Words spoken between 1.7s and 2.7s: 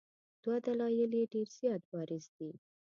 بارز دي.